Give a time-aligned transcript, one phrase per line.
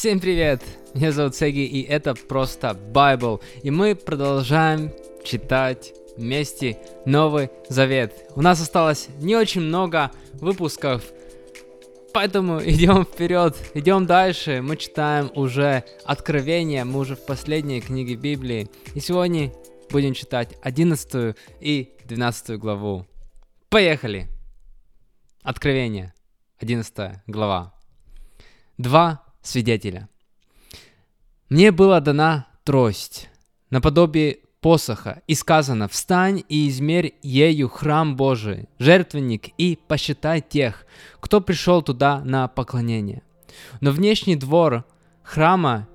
[0.00, 0.62] Всем привет!
[0.94, 3.38] Меня зовут Сеги, и это просто Bible.
[3.62, 4.90] И мы продолжаем
[5.22, 8.14] читать вместе Новый Завет.
[8.34, 11.04] У нас осталось не очень много выпусков,
[12.14, 14.62] поэтому идем вперед, идем дальше.
[14.62, 18.70] Мы читаем уже Откровение, мы уже в последней книге Библии.
[18.94, 19.52] И сегодня
[19.90, 23.06] будем читать 11 и 12 главу.
[23.68, 24.28] Поехали!
[25.42, 26.14] Откровение,
[26.58, 27.74] 11 глава.
[28.78, 30.08] Два свидетеля.
[31.48, 33.28] Мне была дана трость,
[33.70, 40.86] наподобие посоха, и сказано, «Встань и измерь ею храм Божий, жертвенник, и посчитай тех,
[41.20, 43.22] кто пришел туда на поклонение.
[43.80, 44.84] Но внешний двор
[45.22, 45.88] храма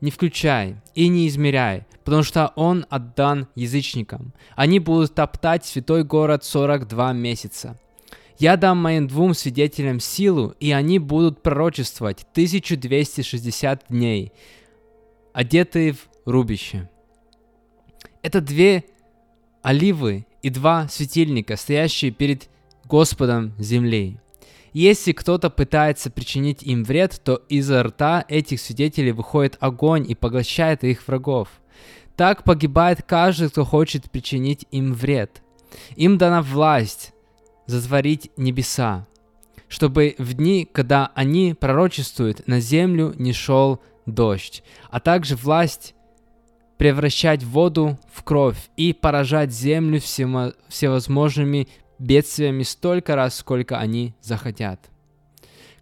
[0.00, 4.32] не включай и не измеряй, потому что он отдан язычникам.
[4.54, 7.78] Они будут топтать святой город 42 месяца.
[8.38, 14.32] Я дам моим двум свидетелям силу, и они будут пророчествовать 1260 дней,
[15.32, 16.90] одетые в рубище.
[18.22, 18.84] Это две
[19.62, 22.50] оливы и два светильника, стоящие перед
[22.84, 24.18] Господом земли.
[24.74, 30.84] Если кто-то пытается причинить им вред, то изо рта этих свидетелей выходит огонь и поглощает
[30.84, 31.48] их врагов.
[32.16, 35.42] Так погибает каждый, кто хочет причинить им вред.
[35.96, 37.14] Им дана власть
[37.66, 39.06] затворить небеса,
[39.68, 45.94] чтобы в дни, когда они пророчествуют, на землю не шел дождь, а также власть
[46.78, 54.90] превращать воду в кровь и поражать землю всемо- всевозможными бедствиями столько раз, сколько они захотят.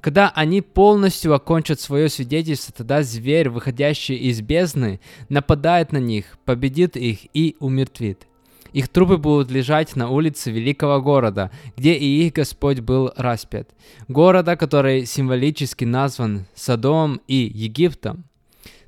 [0.00, 6.96] Когда они полностью окончат свое свидетельство, тогда зверь, выходящий из бездны, нападает на них, победит
[6.96, 8.26] их и умертвит.
[8.74, 13.70] Их трупы будут лежать на улице великого города, где и их Господь был распят.
[14.08, 18.24] Города, который символически назван Содом и Египтом.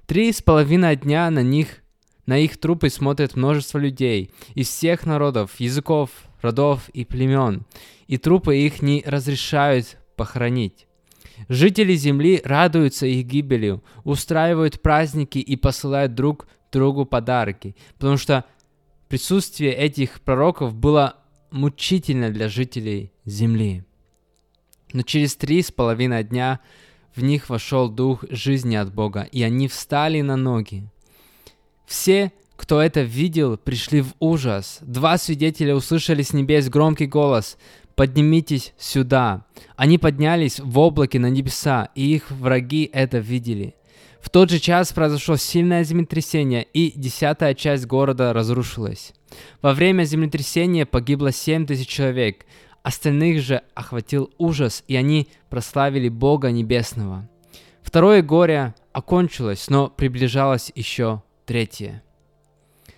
[0.06, 1.84] Три с половиной дня на них
[2.27, 6.11] на их трупы смотрят множество людей из всех народов, языков,
[6.43, 7.65] родов и племен,
[8.09, 10.89] и трупы их не разрешают похоронить.
[11.49, 18.44] Жители земли радуются их гибелью, устраивают праздники и посылают друг другу подарки, потому что
[19.09, 21.17] присутствие этих пророков было
[21.50, 23.84] мучительно для жителей земли.
[24.93, 26.61] Но через три с половиной дня
[27.15, 30.89] в них вошел дух жизни от Бога, и они встали на ноги.
[31.87, 34.78] Все, кто это видел, пришли в ужас.
[34.81, 37.59] Два свидетеля услышали с небес громкий голос
[37.95, 39.47] «Поднимитесь сюда».
[39.77, 43.75] Они поднялись в облаке на небеса, и их враги это видели.
[44.26, 49.12] В тот же час произошло сильное землетрясение, и десятая часть города разрушилась.
[49.62, 52.44] Во время землетрясения погибло семь тысяч человек,
[52.82, 57.28] остальных же охватил ужас, и они прославили Бога Небесного.
[57.82, 62.03] Второе горе окончилось, но приближалось еще третье.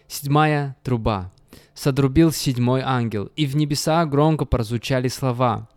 [0.07, 1.31] Седьмая труба.
[1.75, 5.69] Содрубил седьмой ангел, и в небеса громко прозвучали слова.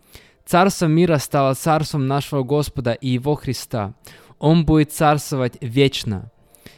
[0.45, 3.94] Царство мира стало царством нашего Господа и Его Христа.
[4.41, 6.31] Он будет царствовать вечно.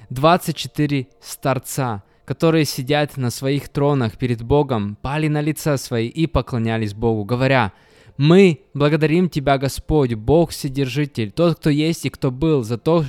[0.10, 6.94] 24 старца, которые сидят на своих тронах перед Богом, пали на лица свои и поклонялись
[6.94, 7.72] Богу, говоря,
[8.18, 13.06] «Мы благодарим Тебя, Господь, Бог Вседержитель, тот, кто есть и кто был, за то,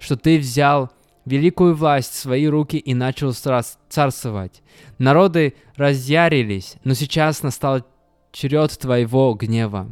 [0.00, 0.90] что Ты взял
[1.24, 4.62] великую власть в свои руки и начал царствовать.
[4.98, 7.86] Народы разъярились, но сейчас настал
[8.32, 9.88] черед Твоего гнева.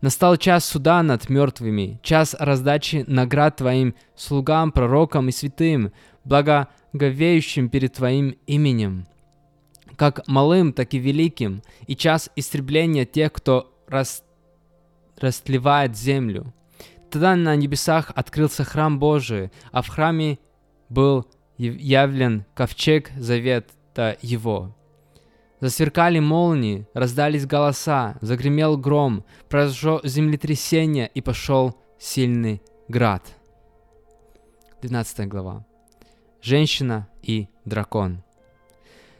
[0.00, 5.92] Настал час суда над мертвыми, час раздачи наград Твоим слугам, пророкам и святым,
[6.24, 9.06] благоговеющим перед Твоим именем,
[9.96, 14.24] как малым, так и великим, и час истребления тех, кто рас...
[15.18, 16.54] растлевает землю.
[17.10, 20.38] Тогда на небесах открылся храм Божий, а в храме
[20.88, 21.26] был
[21.58, 24.74] явлен ковчег завета Его.
[25.60, 33.22] Засверкали молнии, раздались голоса, загремел гром, произошло землетрясение и пошел сильный град.
[34.80, 35.66] 12 глава.
[36.40, 38.22] Женщина и дракон.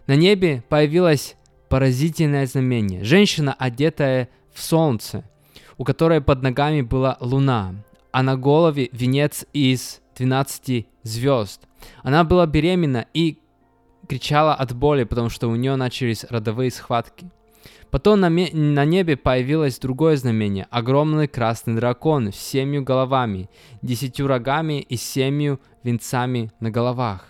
[0.06, 1.36] На небе появилось
[1.68, 3.04] поразительное знамение.
[3.04, 5.24] Женщина, одетая в солнце,
[5.76, 7.74] у которой под ногами была луна,
[8.12, 11.60] а на голове венец из 12 звезд.
[12.02, 13.39] Она была беременна и
[14.10, 17.30] кричала от боли, потому что у нее начались родовые схватки.
[17.92, 20.66] Потом на, на небе появилось другое знамение.
[20.70, 23.48] Огромный красный дракон с семью головами,
[23.82, 27.28] десятью рогами и семью венцами на головах.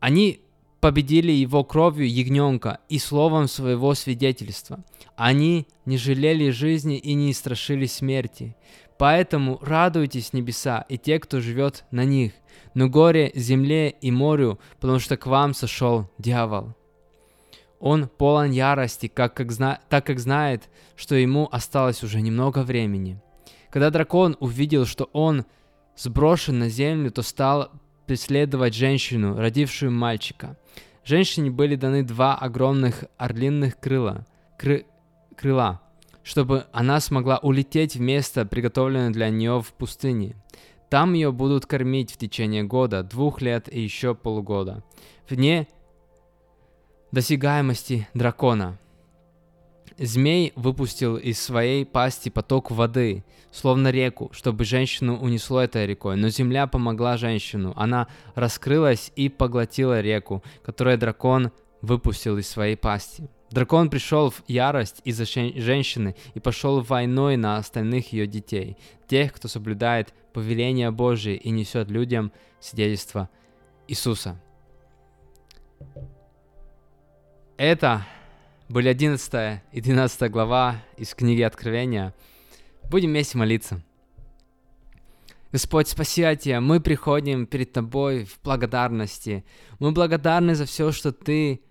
[0.00, 0.42] Они
[0.80, 4.84] победили его кровью ягненка и словом своего свидетельства.
[5.16, 8.56] Они не жалели жизни и не страшили смерти.
[9.00, 12.32] Поэтому радуйтесь небеса и те, кто живет на них,
[12.74, 16.74] но горе земле и морю, потому что к вам сошел дьявол.
[17.78, 19.80] Он полон ярости, как, как зна...
[19.88, 23.18] так как знает, что ему осталось уже немного времени.
[23.70, 25.46] Когда дракон увидел, что он
[25.96, 27.70] сброшен на землю, то стал
[28.04, 30.58] преследовать женщину, родившую мальчика.
[31.06, 34.26] Женщине были даны два огромных орлиных крыла,
[34.58, 34.84] кры...
[35.38, 35.80] крыла
[36.22, 40.36] чтобы она смогла улететь в место, приготовленное для нее в пустыне.
[40.88, 44.82] Там ее будут кормить в течение года, двух лет и еще полугода.
[45.28, 45.68] Вне
[47.12, 48.78] досягаемости дракона.
[49.98, 56.16] Змей выпустил из своей пасти поток воды, словно реку, чтобы женщину унесло этой рекой.
[56.16, 57.74] Но земля помогла женщину.
[57.76, 61.52] Она раскрылась и поглотила реку, которую дракон
[61.82, 63.28] выпустил из своей пасти.
[63.50, 68.76] Дракон пришел в ярость из-за женщины и пошел войной на остальных ее детей,
[69.08, 73.28] тех, кто соблюдает повеления Божьи и несет людям свидетельство
[73.88, 74.40] Иисуса.
[77.56, 78.06] Это
[78.68, 82.14] были 11 и 12 глава из книги Откровения.
[82.88, 83.82] Будем вместе молиться.
[85.50, 89.44] Господь, спасибо Тебе, мы приходим перед Тобой в благодарности.
[89.80, 91.62] Мы благодарны за все, что Ты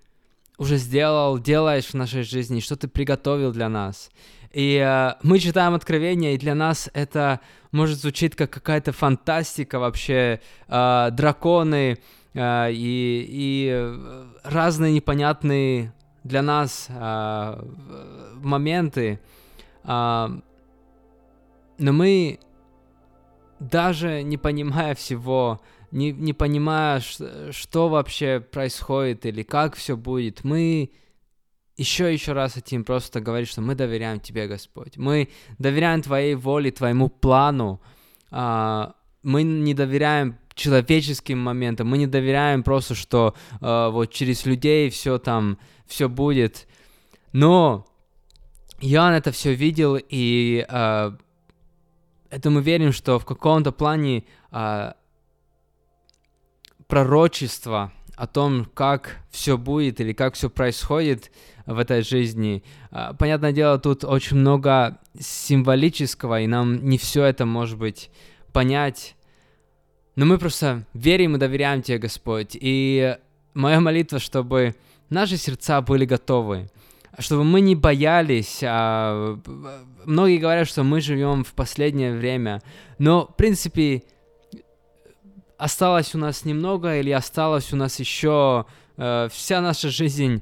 [0.60, 4.12] уже сделал, делаешь в нашей жизни, что ты приготовил для нас.
[4.52, 7.40] И э, мы читаем Откровение, и для нас это
[7.72, 11.98] может звучить как какая-то фантастика вообще, э, драконы
[12.34, 14.00] э, и, и
[14.44, 17.64] разные непонятные для нас э,
[18.42, 19.20] моменты.
[19.86, 20.28] Э,
[21.78, 22.40] но мы,
[23.60, 30.92] даже не понимая всего, не, не понимая, что, вообще происходит или как все будет, мы
[31.78, 34.98] еще еще раз хотим просто говорить, что мы доверяем Тебе, Господь.
[34.98, 37.82] Мы доверяем Твоей воле, Твоему плану.
[38.32, 44.90] А, мы не доверяем человеческим моментам, мы не доверяем просто, что а, вот через людей
[44.90, 46.68] все там, все будет.
[47.32, 47.88] Но
[48.82, 51.16] Иоанн это все видел, и а,
[52.30, 54.96] это мы верим, что в каком-то плане а,
[56.90, 61.32] пророчество о том, как все будет или как все происходит
[61.66, 62.64] в этой жизни.
[62.92, 68.10] А, понятное дело, тут очень много символического, и нам не все это, может быть,
[68.52, 69.16] понять.
[70.16, 72.58] Но мы просто верим и доверяем Тебе, Господь.
[72.60, 73.16] И
[73.54, 74.76] моя молитва, чтобы
[75.10, 76.72] наши сердца были готовы,
[77.20, 78.62] чтобы мы не боялись.
[78.64, 79.40] А,
[80.06, 82.64] многие говорят, что мы живем в последнее время,
[82.98, 84.04] но, в принципе,
[85.60, 88.66] осталось у нас немного или осталось у нас еще
[88.98, 90.42] э, вся наша жизнь,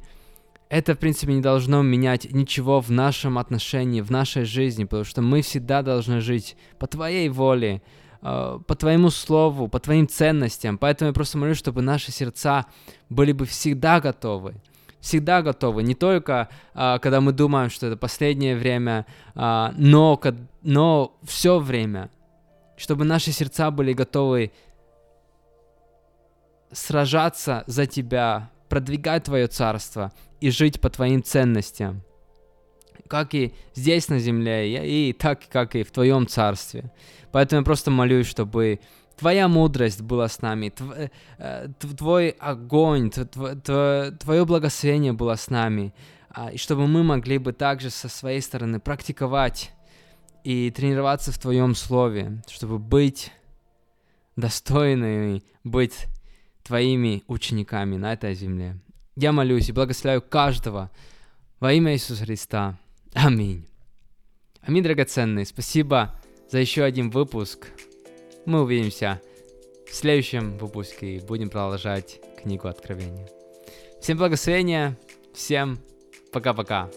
[0.69, 5.21] это, в принципе, не должно менять ничего в нашем отношении, в нашей жизни, потому что
[5.21, 7.81] мы всегда должны жить по Твоей воле,
[8.21, 10.77] э, по Твоему Слову, по Твоим ценностям.
[10.77, 12.65] Поэтому я просто молюсь, чтобы наши сердца
[13.09, 14.55] были бы всегда готовы.
[14.99, 15.81] Всегда готовы.
[15.81, 20.21] Не только, э, когда мы думаем, что это последнее время, э, но,
[20.61, 22.11] но все время.
[22.75, 24.51] Чтобы наши сердца были готовы
[26.71, 32.03] сражаться за тебя, продвигать твое царство и жить по твоим ценностям.
[33.07, 36.91] как и здесь на земле, и так, как и в Твоем Царстве.
[37.31, 38.81] Поэтому я просто молюсь, чтобы
[39.17, 40.73] Твоя мудрость была с нами,
[41.37, 45.93] э, Твой огонь, Твое благословение было с нами,
[46.29, 49.71] а, и чтобы мы могли бы также со своей стороны практиковать
[50.43, 53.31] и тренироваться в Твоем Слове, чтобы быть
[54.35, 56.07] достойными, быть
[56.67, 58.77] Твоими учениками на этой земле.
[59.15, 60.91] Я молюсь и благословляю каждого
[61.61, 62.77] во имя Иисуса Христа.
[63.13, 63.65] Аминь.
[64.61, 65.45] Аминь, драгоценные.
[65.45, 66.19] Спасибо
[66.51, 67.67] за еще один выпуск.
[68.45, 69.21] Мы увидимся
[69.89, 73.29] в следующем выпуске и будем продолжать книгу Откровения.
[74.01, 74.97] Всем благословения,
[75.33, 75.79] всем
[76.33, 76.89] пока-пока.